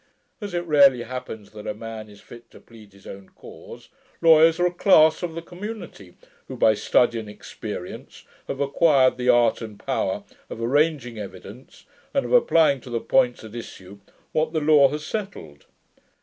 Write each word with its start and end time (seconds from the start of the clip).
As 0.41 0.55
it 0.55 0.65
rarely 0.65 1.03
happens 1.03 1.51
that 1.51 1.67
a 1.67 1.75
man 1.75 2.09
is 2.09 2.19
fit 2.19 2.49
to 2.49 2.59
plead 2.59 2.91
his 2.93 3.05
own 3.05 3.29
cause, 3.35 3.89
lawyers 4.19 4.59
are 4.59 4.65
a 4.65 4.73
class 4.73 5.21
of 5.21 5.35
the 5.35 5.43
community, 5.43 6.15
who, 6.47 6.57
by 6.57 6.73
study 6.73 7.19
and 7.19 7.29
experience, 7.29 8.23
have 8.47 8.59
acquired 8.59 9.17
the 9.17 9.29
art 9.29 9.61
and 9.61 9.77
power 9.79 10.23
of 10.49 10.59
arranging 10.59 11.19
evidence, 11.19 11.85
and 12.15 12.25
of 12.25 12.33
applying 12.33 12.81
to 12.81 12.89
the 12.89 12.99
points 12.99 13.43
of 13.43 13.55
issue 13.55 13.99
what 14.31 14.53
the 14.53 14.59
law 14.59 14.87
has 14.87 15.05
settled. 15.05 15.65